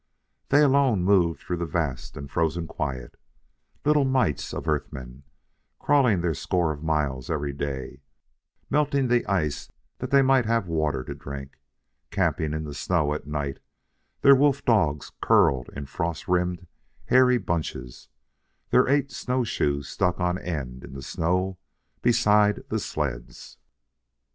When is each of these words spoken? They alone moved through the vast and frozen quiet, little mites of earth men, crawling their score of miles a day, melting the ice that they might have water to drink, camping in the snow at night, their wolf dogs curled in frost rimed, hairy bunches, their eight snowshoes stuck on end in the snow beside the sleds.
They 0.49 0.63
alone 0.63 1.03
moved 1.03 1.41
through 1.41 1.57
the 1.57 1.67
vast 1.67 2.17
and 2.17 2.27
frozen 2.27 2.65
quiet, 2.65 3.17
little 3.85 4.03
mites 4.03 4.51
of 4.51 4.67
earth 4.67 4.91
men, 4.91 5.21
crawling 5.77 6.21
their 6.21 6.33
score 6.33 6.71
of 6.71 6.81
miles 6.81 7.29
a 7.29 7.53
day, 7.53 8.01
melting 8.67 9.09
the 9.09 9.23
ice 9.27 9.69
that 9.99 10.09
they 10.09 10.23
might 10.23 10.47
have 10.47 10.65
water 10.67 11.03
to 11.03 11.13
drink, 11.13 11.59
camping 12.09 12.51
in 12.51 12.63
the 12.63 12.73
snow 12.73 13.13
at 13.13 13.27
night, 13.27 13.59
their 14.21 14.33
wolf 14.35 14.65
dogs 14.65 15.11
curled 15.21 15.69
in 15.75 15.85
frost 15.85 16.27
rimed, 16.27 16.65
hairy 17.05 17.37
bunches, 17.37 18.09
their 18.71 18.87
eight 18.87 19.11
snowshoes 19.11 19.87
stuck 19.87 20.19
on 20.19 20.39
end 20.39 20.83
in 20.83 20.95
the 20.95 21.03
snow 21.03 21.59
beside 22.01 22.63
the 22.69 22.79
sleds. 22.79 23.57